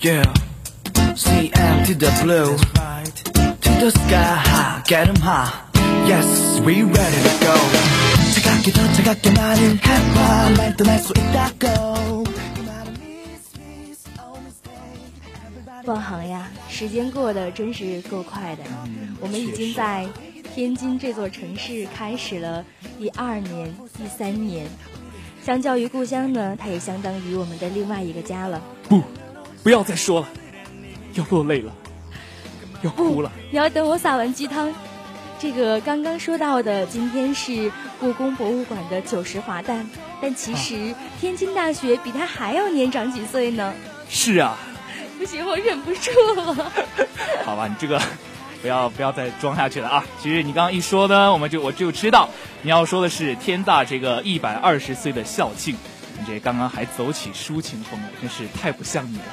[0.00, 0.24] Yeah.
[1.16, 2.56] CM to the blue
[3.60, 5.65] to the sky get them high
[6.07, 7.53] yes we ready to go
[8.33, 12.23] 차갑게 더 차갑게 나는 해봐 날 떠날 수 있다고
[15.83, 18.61] 万航呀，时间过得真是够快的，
[19.19, 20.07] 我们已经在
[20.53, 22.63] 天津这座城市开始了
[22.99, 24.67] 第二年、第三年。
[25.43, 28.61] 相较于故乡呢，它也相当于我们的另外一个家了。
[28.87, 29.01] 不，
[29.63, 30.27] 不要再说了。
[31.15, 31.73] 要落泪了，
[32.83, 33.31] 要哭了。
[33.49, 34.71] 你要等我撒完鸡汤。
[35.38, 37.70] 这个刚刚说到的，今天是
[38.00, 39.88] 故宫博物馆的九十华诞，
[40.20, 43.74] 但其实天津大学比他还要年长几岁呢。
[44.08, 44.56] 是啊。
[45.18, 46.72] 不行，我忍不住了。
[47.44, 48.00] 好吧，你这个
[48.60, 50.04] 不要不要再装下去了啊！
[50.22, 52.28] 其实你刚刚一说呢，我们就我就知道
[52.62, 55.74] 你要说的是天大这个一百二十岁的校庆。
[56.18, 59.24] 你这刚刚还走起抒情风来，真是太不像你了。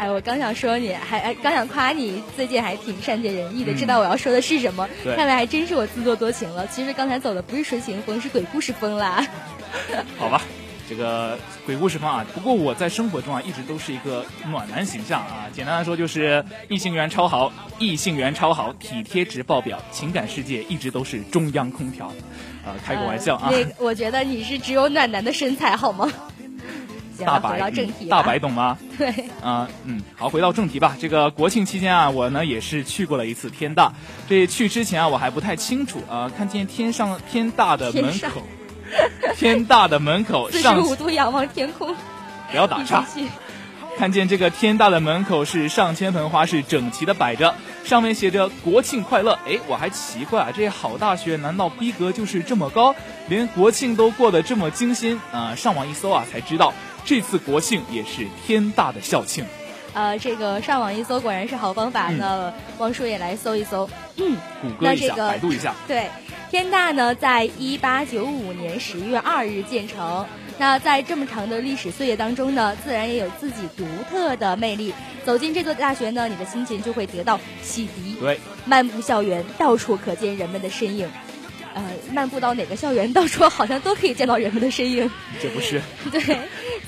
[0.00, 4.88] 哎，我刚想说你，还刚想夸你，最近还挺善解人意的，知道我要说的是什么。
[5.14, 6.66] 看来还真是我自作多情了。
[6.68, 9.22] 其实刚才走的不是纯情风，是鬼故事风啦。
[10.16, 10.40] 好吧，
[10.88, 12.24] 这个鬼故事风啊。
[12.32, 15.48] 不过我在生活中啊，一直都是一个暖男形象啊。
[15.52, 22.06] 简单来说，就是异性缘超好，异性缘超好，体贴值爆表，情感世界一直都是中央空调。
[22.64, 23.50] 啊，开个玩笑啊。
[23.52, 26.10] 那我觉得你是只有暖男的身材，好吗？
[27.24, 27.72] 大白，
[28.08, 28.78] 大白懂吗？
[28.98, 29.08] 对，
[29.42, 30.96] 啊，嗯，好，回到正题吧。
[31.00, 33.92] 这个国庆期间啊，我呢也是去过了一次天大。
[34.28, 38.42] 这去之前啊，我还不太清楚啊，看见天上天大的门口，
[39.36, 41.94] 天大的门口，四十五度仰望天空，
[42.50, 43.04] 不要打岔。
[43.98, 47.54] 看见这个天大的门口是上千盆花是整齐的摆着，
[47.84, 49.38] 上面写着国庆快乐。
[49.46, 52.94] 哎，我还奇怪啊，这好大学难道逼格就是这么高，
[53.28, 55.54] 连国庆都过得这么精心啊？
[55.54, 56.72] 上网一搜啊，才知道。
[57.04, 59.44] 这次国庆也是天大的校庆，
[59.94, 62.10] 呃，这个上网一搜果然是好方法。
[62.10, 65.74] 那汪叔也来搜一搜，嗯，谷歌一下，百度一下。
[65.88, 66.08] 对，
[66.50, 70.24] 天大呢，在一八九五年十月二日建成。
[70.58, 74.92] 那在这么长的历史岁月当中呢，自然也有自己独特的魅力。
[75.24, 78.20] 走进这座大学呢，你的心情就会得到洗涤。
[78.20, 81.08] 对，漫步校园，到处可见人们的身影。
[81.74, 85.10] 呃，漫步到哪个校园， 到处好像都可以见到人们的身影。
[85.40, 85.80] 这不是？
[86.10, 86.38] 对，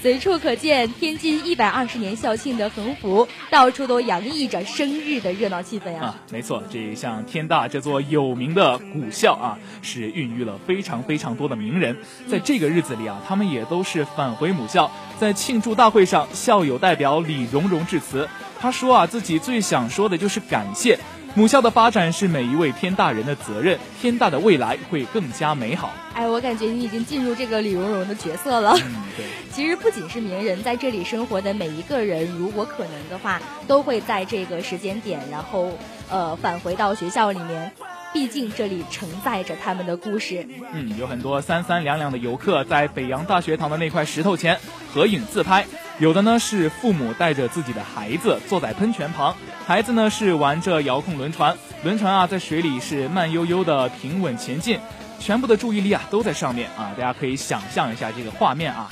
[0.00, 6.16] 随处可见天津一百二十年校庆的横幅，到处都洋溢着生日的热闹气氛啊！
[6.30, 11.96] 没错，这像天大这座有名的古校啊，是孕育了非常非常多的名人。
[12.28, 14.90] 在这个日子里啊，他们也都是返回母校。
[15.20, 18.28] 在庆祝大会上，校友代表李荣荣致辞，
[18.60, 20.98] 他说啊，自己最想说的就是感谢。
[21.34, 25.90] 母校的发展是每一位天大人的责任，天大的未来会更加美好。
[26.12, 28.72] 哎，我感觉你已经进入这个李蓉蓉的角色了。
[28.76, 29.24] 嗯，对。
[29.50, 35.70] 其实不仅是名人，在这里生活的每一个人，如果可能的话，都会在这个时间点，然后
[36.10, 37.72] 呃返回到学校里面。
[38.12, 40.46] 毕竟这里承载着他们的故事。
[40.74, 44.58] 嗯，有很多三三两两的游客在北洋大学堂的那块石头前
[44.92, 45.64] 合影自拍，
[45.98, 49.36] 有的呢是父母带着自己的孩子坐在喷泉旁，
[49.66, 54.80] 孩子呢是玩着遥控轮船，轮船啊在水里是慢悠悠的平稳前进，
[55.20, 58.90] 全部的注意力啊都在上面啊，大家可以想象一下这个画面啊，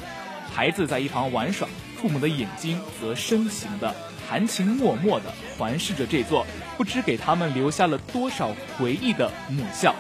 [0.55, 3.93] 孩子在一旁玩耍，父母的眼睛则深情的、
[4.29, 6.47] 含情脉脉的环视着这座。
[6.77, 9.95] 不知给他们留下了多少回忆的母校。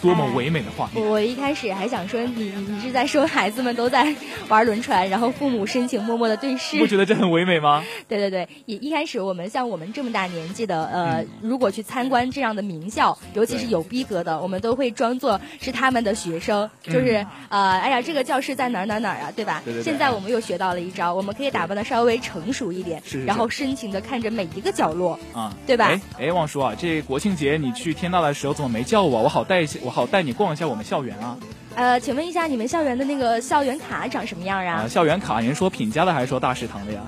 [0.00, 1.04] 多么唯美的画面！
[1.04, 4.14] 我一开始还想说，你你是在说孩子们都在
[4.48, 7.84] 玩轮船，然后父母深情默默的对视，不觉得这很唯美吗？
[8.08, 19.62] 对对对，一一开始我们像我们这么大年纪的，呃，如果去参观这样的名校，尤其是有逼格的，我们都会装作是他们的学生，就是呃，哎呀，这个教室在哪哪哪啊，对吧？
[19.64, 19.82] 对对。
[19.82, 25.86] 现在我们又学到了一招，我们可以打扮的稍微成熟一点，是，然后深情的看着每一个角落，啊，对吧？
[25.86, 29.18] 哎哎，旺叔啊，这国庆节你去天大的时候怎么没叫我？
[29.22, 30.68] 我好带我好带你逛一下。
[30.68, 31.38] 我们校园啊，
[31.74, 34.86] 呃，请问一下，你们校园的那个校园卡长什么样啊？
[34.86, 37.00] 校园卡，您说品家的还是说大食堂的呀？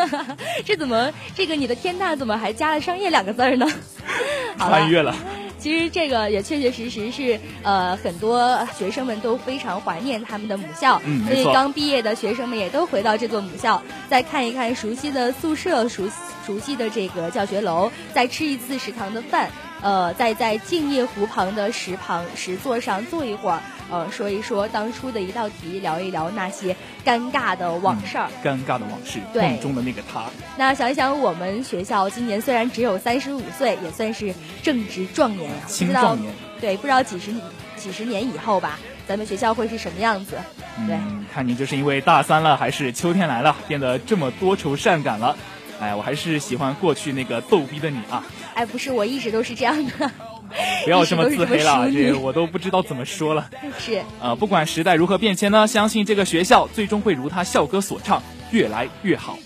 [0.64, 3.66] 这怎么，这个你的天大怎么还加了商业两个字儿呢？
[4.56, 5.14] 穿越了。
[5.58, 16.08] 其实这个也确确实实是，呃，很多学生们都非常怀念他们的母校，嗯所以刚毕业的学生们也都回到这座母校，再看一看熟悉的宿舍，熟
[16.46, 19.50] 熟悉的这个教学楼，再吃一次食堂的饭。
[19.82, 23.60] 呃，在在静夜湖旁的石旁石座上坐一会儿，
[23.90, 26.74] 呃，说一说当初的一道题，聊一聊那些
[27.04, 28.28] 尴尬的往事儿。
[28.42, 30.24] 尴尬的往事，梦中的那个他。
[30.56, 35.66] 那想一想，我们学校今年虽然只有三十五岁，也算是正值壮年啊。
[35.66, 36.32] 青壮年。
[36.60, 37.32] 对，不知道几十
[37.76, 40.38] 几十年以后吧，咱们学校会是什么样子？
[40.86, 40.98] 对，
[41.32, 45.36] 看你就是因为大三了，还是秋天来了，变得这么多愁善感了。
[45.80, 48.24] 哎，我还是喜欢过去那个逗逼的你啊！
[48.54, 50.10] 哎，不是，我一直都是这样的。
[50.84, 53.50] 不要这么自黑了，这我都不知道怎么说了。
[53.78, 54.02] 是。
[54.20, 58.22] 呃，不管时代如何变迁呢，相信这个学校最终会如他校歌所唱，
[58.52, 59.38] 越来越好。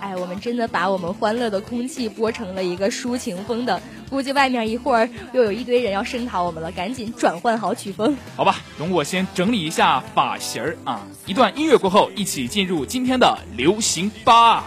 [0.00, 8.16] 哎，我们真的把我们欢乐的空气播成了一个抒情风的，估计外面一会儿又有一堆人要声讨我们了，赶紧转换好曲风。
[8.36, 11.06] 好吧，容我先整理一下发型儿啊！
[11.26, 14.64] 一段音乐过后，一起进入今天的流行吧。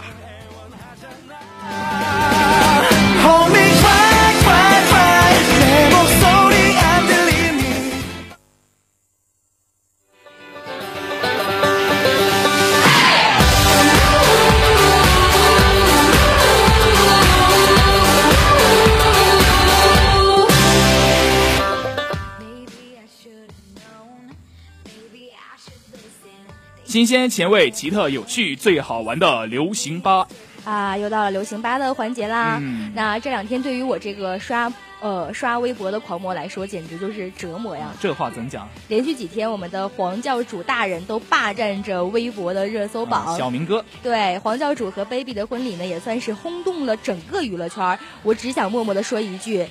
[26.88, 30.26] 新鲜、前卫、奇特、有趣、最好玩的流行吧。
[30.64, 32.60] 啊，又到了流行吧的环节啦！
[32.94, 37.90] 那这两天对于我这个刷呃刷微博的狂魔来说，简直就是折磨呀！
[38.00, 38.68] 这话怎讲？
[38.88, 43.36] 连续几天，我们的黄教主大人都霸占着微博的热搜榜。
[43.38, 47.98] 小明哥，对黄教主和 baby 的婚礼呢，也算是轰动了整个娱乐圈。
[48.22, 49.66] 我只想默默的说一句，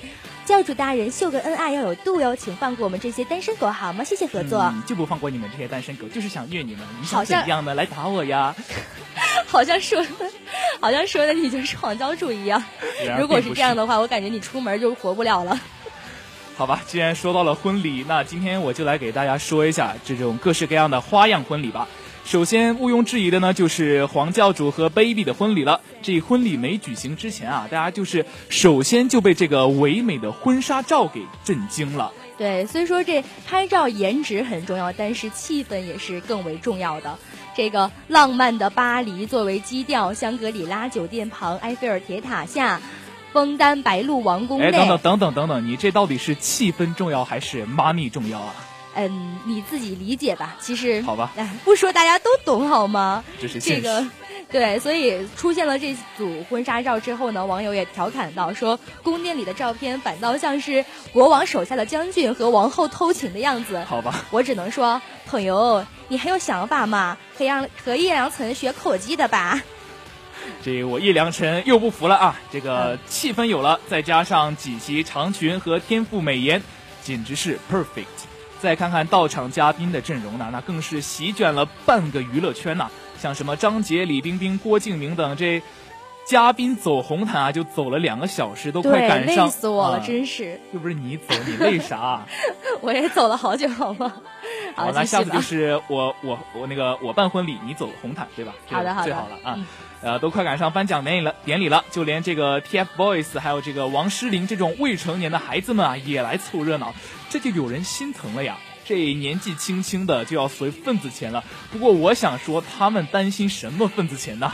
[0.48, 4.02] 教主大人秀个恩爱要有度哟，请放过我们这些单身狗好吗？
[4.02, 4.72] 谢谢合作。
[4.86, 6.80] 就不放过你们这些单身狗，就是想虐你们。
[6.98, 8.56] 你想怎样的来打我呀？
[9.46, 10.02] 好像说，
[10.80, 12.64] 好像说的你就是黄教主一样。
[13.18, 15.60] 如果是这样的话，我感觉你出门就活不了了。
[16.56, 21.86] 好吧，既然说到了婚礼，那今天我就来给大家说一下这种各式各样的花样婚礼吧。
[22.28, 25.80] 首先毋庸置疑的呢，就是黄教主和 baby 的婚礼了。
[26.02, 32.12] 这婚礼没举行之前啊，大家就是首先就被这个唯美的婚纱照给震惊了。
[32.36, 37.16] 对，所以说这拍照颜值很重要，但是气氛也是更为重要的。
[37.56, 42.82] 这个浪漫的巴黎作为基调，香格里拉酒店旁，埃菲尔铁塔下，
[43.32, 44.66] 枫丹白露王宫内。
[44.66, 48.54] 哎，等等等等等等，你这到底是气氛重要还是 money 重要啊？
[48.94, 50.56] 嗯，你自己理解吧。
[50.60, 53.24] 其实好吧，哎，不说大家都懂好吗？
[53.40, 54.04] 这是这个
[54.50, 63.78] 对，所以出现了这组婚纱照之后呢，网友也调侃到说，宫殿里的照片反倒像是国王手下的将军和王后偷情的样子。
[63.86, 67.16] 好吧，我只能说，朋友，你很有想法嘛？
[67.36, 69.60] 和杨和叶良辰学口技的吧。
[70.64, 72.40] 这我叶良辰又不服了啊！
[72.50, 76.62] 这个气氛有了，再加上几袭长裙和天赋美颜，
[77.02, 78.06] 简直是 perfect。
[78.60, 82.88] 再看看到场嘉宾的阵容呢，那更是席卷了半个娱乐圈呐！
[83.20, 85.62] 像什么张杰、李冰冰、郭敬明等这
[86.28, 90.60] 嘉宾走红毯啊，就走了两个小时，都快赶上，累死我了，真是。
[90.74, 92.20] 又不是你走，你累啥？
[92.82, 94.12] 我也走了好久，好吗？
[94.76, 98.52] 好，那下次就是我我我那个我办婚礼，你走红毯，对吧？
[98.66, 99.58] 好的，好的，最好了啊。
[100.02, 106.94] 呃，都快赶上颁奖典礼了，典礼了，就连这个 TFBOYS 还有这个王诗龄这种未成年的孩子们啊，也来凑热闹，
[107.30, 108.58] 这就有人心疼了呀。
[108.84, 111.42] 这年纪轻轻的就要随份子钱了。
[111.72, 114.52] 不过我想说，他们担心什么份子钱呢？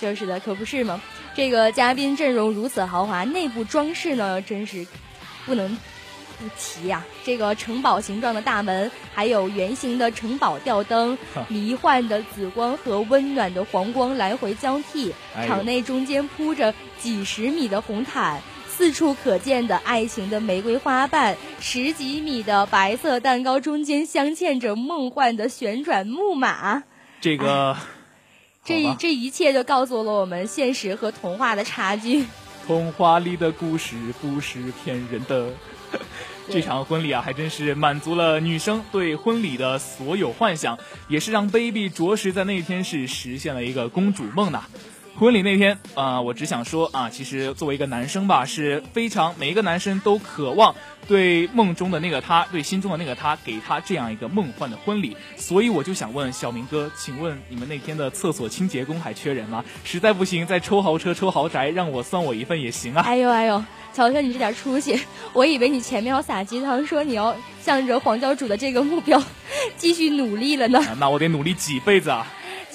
[0.00, 1.00] 就是的，可不是吗？
[1.34, 4.86] 这个嘉宾阵容如此豪华，内部装饰呢，真是
[5.44, 5.76] 不能。
[6.38, 11.16] 不提呀，这个城堡形状的大门，还有圆形的城堡吊灯，
[11.48, 15.14] 迷幻的紫光和温暖的黄光来回交替。
[15.46, 26.82] 场内中间铺着几十米的红毯，四处可见的爱情的玫瑰花瓣，十几米的白色蛋糕中间镶嵌着梦幻的旋转木马。
[27.18, 27.74] 这个，
[28.66, 32.26] 这这一切就告诉了我们现实和童话的差距。
[32.66, 35.50] 童话里的故事不是骗人的。
[36.50, 44.64] 这场婚礼啊，还真是满足了女生对婚礼的所有幻想，也是让 baby 着实在那天是实现了一个公主梦呐。
[45.18, 50.74] 婚礼那天啊，我只想说啊，其实作为一个男生吧，是非常每一个男生都渴望
[51.08, 55.16] 对梦中的那个他，对心中的那个他，给他这样一个梦幻的婚礼。
[55.38, 59.64] 所以我就想问小明哥，请问你们那天的厕所清洁工还缺人吗？
[59.84, 63.00] 实在不行，再抽豪车、抽豪宅，让我算我一份也行啊。
[63.00, 63.64] 哎呦哎呦，
[63.94, 65.00] 瞧瞧你这点出息，
[65.32, 69.22] 我以为你前面要撒鸡汤，说你要向着黄教主的这个目标
[69.78, 70.78] 继续努力了呢。
[70.98, 72.26] 那我得努力几辈子啊！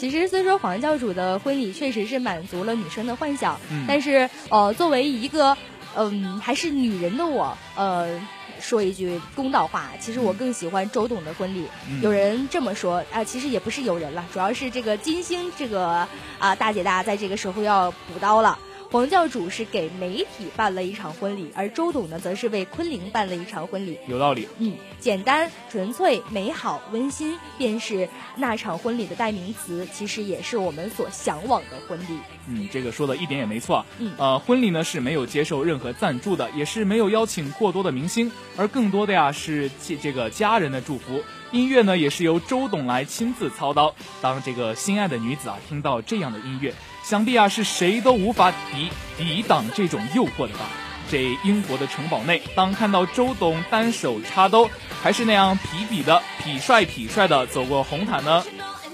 [0.02, 5.56] 其实虽说黄教主的婚礼确实是满足了女生的幻想，但是呃，作为一个
[5.96, 8.20] 嗯还是女人的我，呃，
[8.60, 11.68] 说一句公道话，其实我更喜欢周董的婚礼。
[12.02, 16.08] 有人这么说啊，其实也不是有人了，主要是这个金星这个
[16.40, 18.58] 啊大姐大在这个时候要补刀了。
[18.92, 23.98] 黄教主是给媒体办了一场婚礼，而周董呢，则是为昆凌办了一场婚礼。
[24.06, 24.46] 有道理。
[24.58, 29.88] 嗯，简单、纯粹、美好、温馨，便是那场婚礼的代名词。
[29.94, 32.18] 其实也是我们所向往的婚礼。
[32.50, 33.86] 嗯，这个说的一点也没错。
[33.98, 41.24] 嗯，呃，婚礼呢是没有接受任何赞助的，也是没有邀请过多的明星，而更多的呀是借这个家人的祝福。
[41.54, 43.96] 音乐呢也是由周董来亲自操刀。
[44.22, 46.74] 当这个心爱的女子啊听到这样的音乐。
[47.04, 50.70] 想必啊，是谁都无法抵抵挡这种诱惑的吧？
[51.10, 54.70] 这英国的城堡内，当看到周董单手插兜，
[55.02, 58.44] 还是那样痞痞的、痞帅痞帅的走过红毯呢，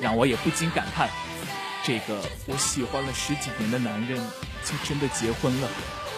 [0.02, 1.08] 让我也不禁感叹：
[1.84, 4.18] 这个我喜欢了十几年的男人，
[4.64, 5.68] 就真的结婚了。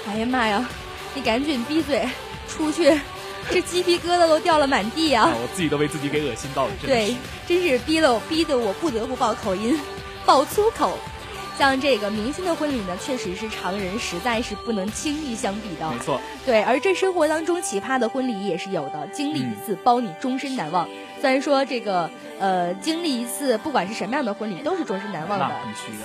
[0.07, 0.65] 哎呀妈呀！
[1.13, 2.07] 你赶紧闭嘴，
[2.47, 2.97] 出去！
[3.49, 5.29] 这鸡皮疙瘩都掉了满地啊！
[5.33, 6.71] 我自己都被自己给恶心到了。
[6.79, 7.15] 真对，
[7.47, 9.77] 真是逼了，逼得我不得不爆口音，
[10.25, 10.97] 爆粗口。
[11.59, 15.91] 像这个明星的婚礼呢，确实是常人实在是不能轻易相比的。
[15.91, 20.87] 没错，对，而这生活当中奇葩的婚礼也是有的，经历一次包你终身难忘。
[21.19, 25.53] 虽然说这个呃，经历一次不管是什么样的婚礼都是终身难忘的，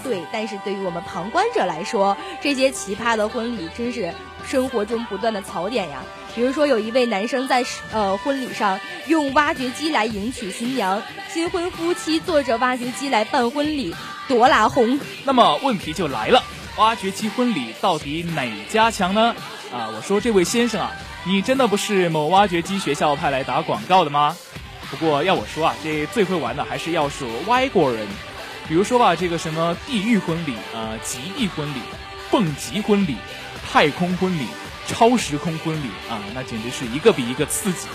[0.02, 4.12] 对，但是对于我们旁观者来说，这些奇葩的婚礼真是
[4.44, 6.02] 生活中不断的槽点呀。
[6.34, 13.94] 比如说，有一位男生在呃婚礼上用挖掘机来迎娶新娘，新婚夫妻坐着挖掘机来办婚礼。
[14.28, 16.42] 多拉红，那么问题就来了，
[16.76, 19.34] 挖掘机婚礼到底哪家强呢？
[19.72, 20.92] 啊，我说这位先生啊，
[21.24, 24.36] 你真的不是某挖掘机学校派来打广告的吗？
[24.90, 28.06] 不过要我说啊，这最会玩的还是要数外国人，
[28.68, 31.80] 比如说吧，这个什么地狱婚礼啊、极地婚礼、
[32.30, 33.16] 蹦极婚礼、
[33.70, 34.46] 太空婚礼、
[34.86, 37.88] 超时空婚礼啊，那简直是一个比一个刺激。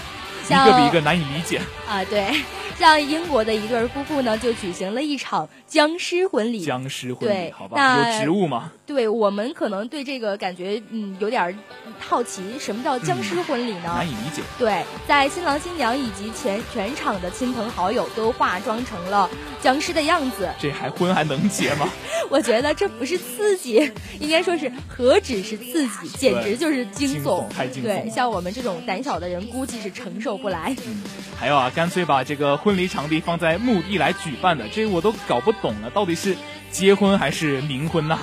[0.50, 2.04] 一个比一个难以理解啊！
[2.06, 2.44] 对，
[2.78, 6.64] 像英国的一对夫妇呢，就举行了一场僵尸婚礼。
[6.64, 8.14] 僵尸婚礼，好吧？
[8.14, 8.72] 有植物吗？
[8.86, 11.58] 对我们可能对这个感觉嗯有点
[12.00, 13.84] 好奇，什么叫僵尸婚礼呢？
[13.86, 14.42] 难以理解。
[14.58, 19.30] 对，在新郎新娘以及全全场的亲朋好友都化妆成了
[19.62, 20.50] 僵尸的样子。
[20.60, 21.88] 这还婚还能结吗？
[22.30, 27.48] 我觉得这不是刺激，应该说是何止是刺激，简直就是惊悚。
[27.50, 27.86] 太惊悚！
[27.86, 30.76] 对，像我们这种胆小的人，估计是承受不来。
[30.88, 31.04] 嗯，
[31.40, 36.36] 还有啊，干脆把这个婚礼场地放在墓地来举办的，这我都搞不懂了，到底是
[36.72, 38.18] 结婚还是冥婚呐？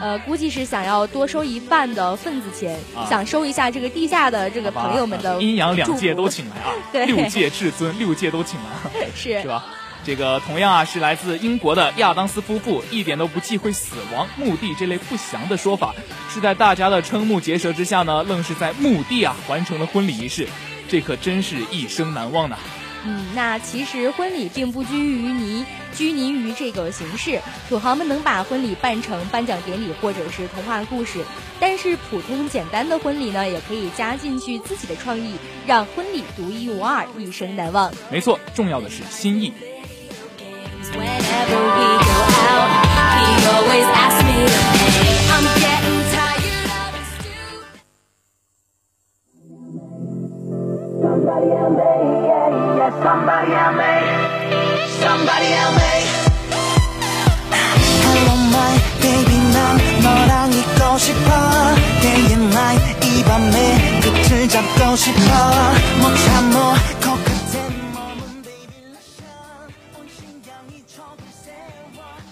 [0.00, 9.64] 呃，估计是想要多收一半的份子钱，想收一下这个地下的这个朋友们的阴阳两界都请来啊，对，六界至尊，六界都请来， 是是吧？
[10.04, 15.94] 这个同样啊，是来自英国的亚当斯夫妇，一点都不忌讳死亡、墓地这类不祥的说法，
[16.28, 20.48] 是在大家的瞠目结舌之下呢，愣是在墓地啊完成了婚礼仪式，
[20.92, 22.58] 这可真是一生难忘呢。
[23.06, 25.64] 嗯，那其实婚礼并不拘于泥，
[25.94, 31.24] 拘泥于这个形式，土豪们能把婚礼办成颁奖典礼或者是童话故事，
[31.58, 35.36] 但是普通简单的婚礼呢，也可以加进去自己的创意，
[35.66, 37.90] 让婚礼独一无二，一生难忘。
[38.10, 39.50] 没错，重要的是心意。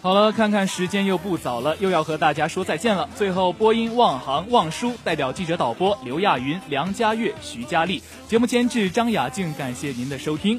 [0.03, 3.07] 好了，看看时间又不早了，又要和大家说再见了。
[3.17, 10.59] 最后，播音望航、望舒代表记者导播刘亚云、梁佳悦、徐佳丽，节目监制张雅静，感谢您的收听。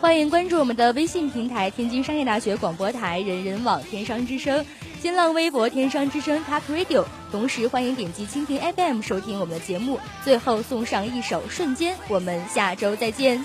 [0.00, 4.64] 欢迎关注我们的微信平台“天津商业大学广播台”、“人人网”、“天商之声”、
[5.02, 7.04] 新浪微博“天商之声 Talk Radio”。
[7.32, 9.98] 同时，欢迎点击蜻蜓 FM 收听我们的节目。
[10.24, 13.44] 最后送上一首《瞬间》，我们下周再见。